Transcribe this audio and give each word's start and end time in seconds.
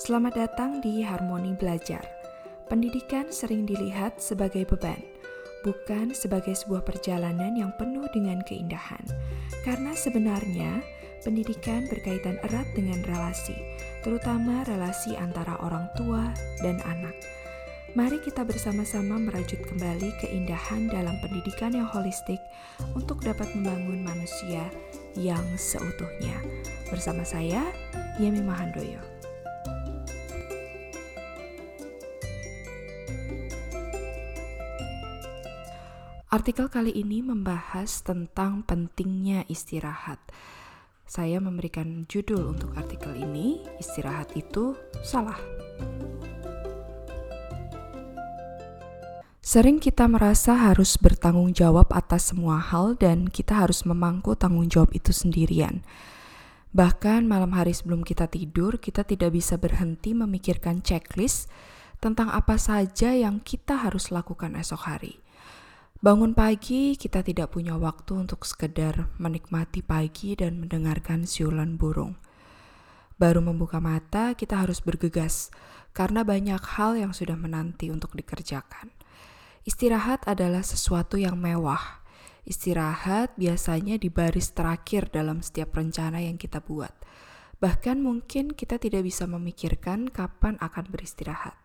Selamat 0.00 0.32
datang 0.32 0.80
di 0.80 1.04
Harmoni 1.04 1.52
Belajar. 1.60 2.00
Pendidikan 2.72 3.28
sering 3.28 3.68
dilihat 3.68 4.16
sebagai 4.16 4.64
beban, 4.64 4.96
bukan 5.60 6.16
sebagai 6.16 6.56
sebuah 6.56 6.88
perjalanan 6.88 7.52
yang 7.52 7.68
penuh 7.76 8.08
dengan 8.08 8.40
keindahan. 8.48 9.04
Karena 9.60 9.92
sebenarnya 9.92 10.80
pendidikan 11.20 11.84
berkaitan 11.92 12.40
erat 12.48 12.64
dengan 12.72 13.04
relasi, 13.04 13.52
terutama 14.00 14.64
relasi 14.64 15.20
antara 15.20 15.60
orang 15.60 15.84
tua 16.00 16.32
dan 16.64 16.80
anak. 16.88 17.12
Mari 17.92 18.24
kita 18.24 18.40
bersama-sama 18.40 19.20
merajut 19.20 19.60
kembali 19.68 20.16
keindahan 20.24 20.88
dalam 20.88 21.20
pendidikan 21.20 21.76
yang 21.76 21.84
holistik 21.92 22.40
untuk 22.96 23.20
dapat 23.20 23.52
membangun 23.52 24.00
manusia 24.00 24.64
yang 25.12 25.44
seutuhnya. 25.60 26.40
Bersama 26.88 27.20
saya, 27.20 27.68
Yemi 28.16 28.40
Mahandoyo. 28.40 29.19
Artikel 36.30 36.70
kali 36.70 36.94
ini 36.94 37.26
membahas 37.26 38.06
tentang 38.06 38.62
pentingnya 38.62 39.42
istirahat. 39.50 40.22
Saya 41.02 41.42
memberikan 41.42 42.06
judul 42.06 42.54
untuk 42.54 42.70
artikel 42.78 43.18
ini, 43.18 43.66
"Istirahat 43.82 44.38
itu 44.38 44.78
Salah". 45.02 45.42
Sering 49.42 49.82
kita 49.82 50.06
merasa 50.06 50.54
harus 50.54 50.94
bertanggung 50.94 51.50
jawab 51.50 51.90
atas 51.90 52.30
semua 52.30 52.62
hal, 52.62 52.94
dan 52.94 53.26
kita 53.26 53.66
harus 53.66 53.82
memangku 53.82 54.38
tanggung 54.38 54.70
jawab 54.70 54.94
itu 54.94 55.10
sendirian. 55.10 55.82
Bahkan 56.70 57.26
malam 57.26 57.58
hari 57.58 57.74
sebelum 57.74 58.06
kita 58.06 58.30
tidur, 58.30 58.78
kita 58.78 59.02
tidak 59.02 59.34
bisa 59.34 59.58
berhenti 59.58 60.14
memikirkan 60.14 60.78
checklist 60.86 61.50
tentang 61.98 62.30
apa 62.30 62.54
saja 62.54 63.18
yang 63.18 63.42
kita 63.42 63.82
harus 63.82 64.14
lakukan 64.14 64.54
esok 64.54 64.86
hari. 64.86 65.18
Bangun 66.00 66.32
pagi, 66.32 66.96
kita 66.96 67.20
tidak 67.20 67.52
punya 67.52 67.76
waktu 67.76 68.24
untuk 68.24 68.48
sekedar 68.48 69.12
menikmati 69.20 69.84
pagi 69.84 70.32
dan 70.32 70.56
mendengarkan 70.56 71.28
siulan 71.28 71.76
burung. 71.76 72.16
Baru 73.20 73.44
membuka 73.44 73.84
mata, 73.84 74.32
kita 74.32 74.64
harus 74.64 74.80
bergegas 74.80 75.52
karena 75.92 76.24
banyak 76.24 76.56
hal 76.56 76.96
yang 76.96 77.12
sudah 77.12 77.36
menanti 77.36 77.92
untuk 77.92 78.16
dikerjakan. 78.16 78.88
Istirahat 79.68 80.24
adalah 80.24 80.64
sesuatu 80.64 81.20
yang 81.20 81.36
mewah. 81.36 82.00
Istirahat 82.48 83.36
biasanya 83.36 84.00
di 84.00 84.08
baris 84.08 84.56
terakhir 84.56 85.12
dalam 85.12 85.44
setiap 85.44 85.76
rencana 85.76 86.24
yang 86.24 86.40
kita 86.40 86.64
buat. 86.64 86.96
Bahkan 87.60 88.00
mungkin 88.00 88.56
kita 88.56 88.80
tidak 88.80 89.04
bisa 89.04 89.28
memikirkan 89.28 90.08
kapan 90.08 90.56
akan 90.64 90.84
beristirahat. 90.88 91.60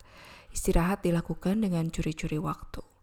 Istirahat 0.52 1.08
dilakukan 1.08 1.64
dengan 1.64 1.88
curi-curi 1.88 2.36
waktu. 2.36 2.95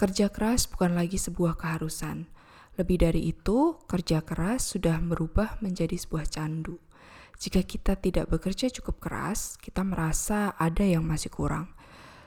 Kerja 0.00 0.32
keras 0.32 0.64
bukan 0.64 0.96
lagi 0.96 1.20
sebuah 1.20 1.60
keharusan. 1.60 2.24
Lebih 2.80 3.04
dari 3.04 3.36
itu, 3.36 3.76
kerja 3.84 4.24
keras 4.24 4.72
sudah 4.72 4.96
berubah 4.96 5.60
menjadi 5.60 5.92
sebuah 5.92 6.24
candu. 6.24 6.80
Jika 7.36 7.60
kita 7.60 8.00
tidak 8.00 8.32
bekerja 8.32 8.72
cukup 8.72 8.96
keras, 8.96 9.60
kita 9.60 9.84
merasa 9.84 10.56
ada 10.56 10.88
yang 10.88 11.04
masih 11.04 11.28
kurang. 11.28 11.76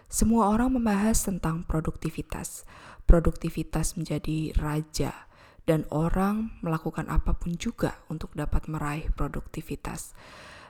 Semua 0.06 0.54
orang 0.54 0.78
membahas 0.78 1.26
tentang 1.26 1.66
produktivitas. 1.66 2.62
Produktivitas 3.10 3.98
menjadi 3.98 4.54
raja, 4.54 5.26
dan 5.66 5.90
orang 5.90 6.54
melakukan 6.62 7.10
apa 7.10 7.34
pun 7.34 7.58
juga 7.58 8.06
untuk 8.06 8.38
dapat 8.38 8.70
meraih 8.70 9.10
produktivitas. 9.18 10.14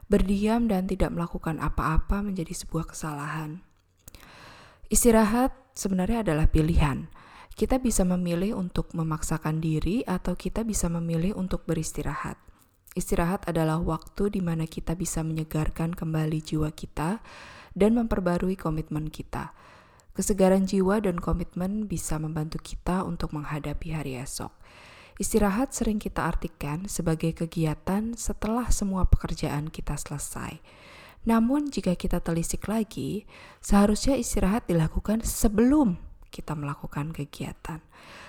Berdiam 0.07 0.71
dan 0.71 0.87
tidak 0.87 1.11
melakukan 1.11 1.59
apa-apa 1.59 2.23
menjadi 2.23 2.55
sebuah 2.55 2.95
kesalahan. 2.95 3.59
Istirahat 4.87 5.62
sebenarnya 5.73 6.25
adalah 6.25 6.49
pilihan. 6.49 7.09
Kita 7.53 7.77
bisa 7.77 8.01
memilih 8.01 8.57
untuk 8.57 8.89
memaksakan 8.97 9.61
diri 9.61 10.01
atau 10.09 10.33
kita 10.33 10.65
bisa 10.65 10.89
memilih 10.89 11.37
untuk 11.37 11.69
beristirahat. 11.69 12.41
Istirahat 12.97 13.45
adalah 13.49 13.81
waktu 13.81 14.33
di 14.33 14.41
mana 14.41 14.65
kita 14.69 14.93
bisa 14.97 15.21
menyegarkan 15.21 15.93
kembali 15.93 16.41
jiwa 16.41 16.69
kita 16.73 17.21
dan 17.73 17.97
memperbarui 17.97 18.57
komitmen 18.57 19.09
kita. 19.09 19.53
Kesegaran 20.13 20.69
jiwa 20.69 21.01
dan 21.01 21.17
komitmen 21.17 21.89
bisa 21.89 22.21
membantu 22.21 22.61
kita 22.61 23.01
untuk 23.01 23.33
menghadapi 23.33 23.97
hari 23.97 24.13
esok. 24.21 24.53
Istirahat 25.17 25.73
sering 25.73 25.97
kita 26.01 26.25
artikan 26.25 26.85
sebagai 26.89 27.33
kegiatan 27.33 28.17
setelah 28.17 28.69
semua 28.69 29.05
pekerjaan 29.05 29.69
kita 29.69 29.97
selesai. 29.97 30.57
Namun, 31.23 31.71
jika 31.71 31.95
kita 31.95 32.19
telisik 32.19 32.67
lagi, 32.67 33.23
seharusnya 33.63 34.19
istirahat 34.19 34.67
dilakukan 34.67 35.23
sebelum 35.23 35.95
kita 36.33 36.51
melakukan 36.57 37.15
kegiatan, 37.15 37.79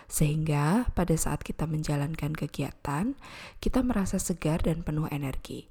sehingga 0.07 0.87
pada 0.95 1.17
saat 1.19 1.43
kita 1.43 1.67
menjalankan 1.67 2.37
kegiatan, 2.37 3.19
kita 3.59 3.81
merasa 3.83 4.21
segar 4.23 4.63
dan 4.63 4.87
penuh 4.87 5.11
energi. 5.11 5.67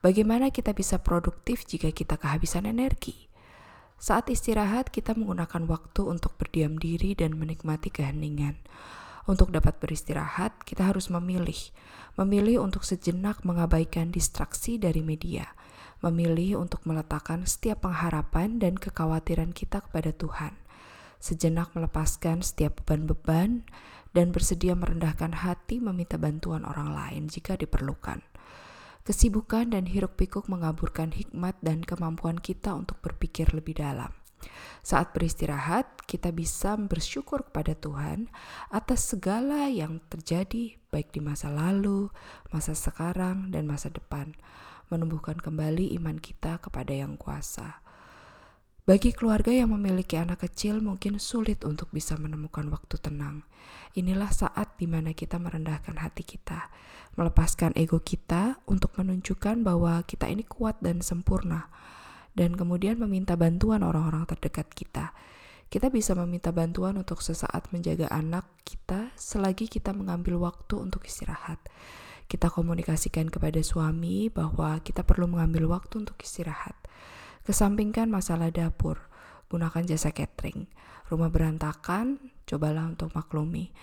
Bagaimana 0.00 0.48
kita 0.48 0.72
bisa 0.72 1.02
produktif 1.02 1.68
jika 1.68 1.92
kita 1.92 2.16
kehabisan 2.16 2.64
energi? 2.64 3.28
Saat 4.00 4.32
istirahat, 4.32 4.90
kita 4.90 5.14
menggunakan 5.14 5.68
waktu 5.68 6.08
untuk 6.08 6.34
berdiam 6.40 6.74
diri 6.80 7.14
dan 7.14 7.38
menikmati 7.38 7.92
keheningan. 7.92 8.58
Untuk 9.30 9.54
dapat 9.54 9.78
beristirahat, 9.78 10.66
kita 10.66 10.90
harus 10.90 11.06
memilih, 11.06 11.70
memilih 12.18 12.66
untuk 12.66 12.82
sejenak 12.82 13.46
mengabaikan 13.46 14.10
distraksi 14.10 14.74
dari 14.82 15.06
media 15.06 15.46
memilih 16.02 16.58
untuk 16.58 16.82
meletakkan 16.82 17.46
setiap 17.46 17.86
pengharapan 17.86 18.58
dan 18.58 18.74
kekhawatiran 18.74 19.54
kita 19.54 19.80
kepada 19.86 20.10
Tuhan, 20.10 20.58
sejenak 21.22 21.70
melepaskan 21.78 22.42
setiap 22.42 22.82
beban-beban, 22.82 23.62
dan 24.12 24.28
bersedia 24.28 24.76
merendahkan 24.76 25.40
hati 25.40 25.80
meminta 25.80 26.20
bantuan 26.20 26.68
orang 26.68 26.92
lain 26.92 27.32
jika 27.32 27.56
diperlukan. 27.56 28.20
Kesibukan 29.02 29.72
dan 29.72 29.88
hiruk-pikuk 29.88 30.46
mengaburkan 30.46 31.10
hikmat 31.10 31.58
dan 31.64 31.82
kemampuan 31.82 32.38
kita 32.38 32.76
untuk 32.76 33.02
berpikir 33.02 33.50
lebih 33.50 33.80
dalam. 33.80 34.14
Saat 34.82 35.14
beristirahat, 35.14 35.86
kita 36.06 36.34
bisa 36.34 36.74
bersyukur 36.74 37.46
kepada 37.46 37.78
Tuhan 37.78 38.30
atas 38.70 39.14
segala 39.14 39.70
yang 39.70 40.02
terjadi, 40.10 40.78
baik 40.90 41.14
di 41.14 41.22
masa 41.22 41.50
lalu, 41.50 42.10
masa 42.50 42.74
sekarang, 42.74 43.54
dan 43.54 43.70
masa 43.70 43.90
depan 43.90 44.34
menumbuhkan 44.92 45.40
kembali 45.40 45.96
iman 45.96 46.20
kita 46.20 46.60
kepada 46.60 46.92
Yang 46.92 47.16
Kuasa. 47.16 47.80
Bagi 48.84 49.16
keluarga 49.16 49.48
yang 49.48 49.72
memiliki 49.72 50.20
anak 50.20 50.44
kecil, 50.44 50.84
mungkin 50.84 51.16
sulit 51.16 51.64
untuk 51.64 51.88
bisa 51.94 52.18
menemukan 52.20 52.68
waktu 52.68 53.00
tenang. 53.00 53.46
Inilah 53.96 54.28
saat 54.28 54.76
di 54.76 54.84
mana 54.84 55.16
kita 55.16 55.40
merendahkan 55.40 55.96
hati 55.96 56.26
kita, 56.26 56.68
melepaskan 57.16 57.72
ego 57.78 58.02
kita 58.04 58.60
untuk 58.68 58.92
menunjukkan 59.00 59.64
bahwa 59.64 60.02
kita 60.04 60.28
ini 60.28 60.44
kuat 60.44 60.82
dan 60.84 61.00
sempurna, 61.00 61.72
dan 62.36 62.52
kemudian 62.52 63.00
meminta 63.00 63.38
bantuan 63.38 63.80
orang-orang 63.86 64.28
terdekat 64.28 64.68
kita. 64.74 65.16
Kita 65.72 65.88
bisa 65.88 66.12
meminta 66.12 66.52
bantuan 66.52 66.98
untuk 67.00 67.24
sesaat 67.24 67.72
menjaga 67.72 68.10
anak 68.12 68.44
kita 68.66 69.08
selagi 69.16 69.72
kita 69.72 69.96
mengambil 69.96 70.36
waktu 70.42 70.76
untuk 70.76 71.08
istirahat 71.08 71.62
kita 72.32 72.48
komunikasikan 72.48 73.28
kepada 73.28 73.60
suami 73.60 74.32
bahwa 74.32 74.80
kita 74.80 75.04
perlu 75.04 75.28
mengambil 75.28 75.68
waktu 75.68 76.00
untuk 76.00 76.16
istirahat. 76.24 76.72
Kesampingkan 77.44 78.08
masalah 78.08 78.48
dapur, 78.48 78.96
gunakan 79.52 79.84
jasa 79.84 80.16
catering. 80.16 80.64
Rumah 81.12 81.28
berantakan, 81.28 82.32
cobalah 82.48 82.88
untuk 82.88 83.12
maklumi. 83.12 83.76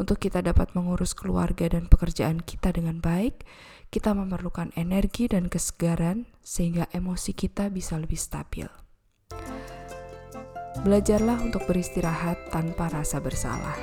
Untuk 0.00 0.16
kita 0.16 0.40
dapat 0.40 0.72
mengurus 0.72 1.12
keluarga 1.12 1.68
dan 1.68 1.92
pekerjaan 1.92 2.40
kita 2.40 2.72
dengan 2.72 3.04
baik, 3.04 3.44
kita 3.92 4.16
memerlukan 4.16 4.72
energi 4.80 5.28
dan 5.28 5.52
kesegaran 5.52 6.24
sehingga 6.40 6.88
emosi 6.96 7.36
kita 7.36 7.68
bisa 7.68 8.00
lebih 8.00 8.16
stabil. 8.16 8.64
Belajarlah 10.80 11.44
untuk 11.44 11.68
beristirahat 11.68 12.48
tanpa 12.48 12.88
rasa 12.88 13.20
bersalah. 13.20 13.76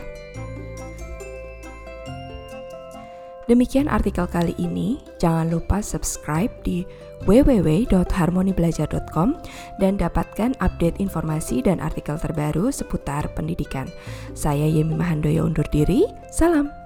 Demikian 3.48 3.88
artikel 3.88 4.28
kali 4.28 4.52
ini. 4.60 5.00
Jangan 5.18 5.50
lupa 5.50 5.80
subscribe 5.80 6.52
di 6.62 6.84
www.harmonibelajar.com 7.26 9.30
dan 9.82 9.98
dapatkan 9.98 10.54
update 10.62 11.02
informasi 11.02 11.66
dan 11.66 11.82
artikel 11.82 12.22
terbaru 12.22 12.70
seputar 12.70 13.26
pendidikan. 13.34 13.90
Saya 14.38 14.70
Yemi 14.70 14.94
Mahandoyo 15.00 15.48
undur 15.48 15.66
diri. 15.72 16.04
Salam. 16.30 16.77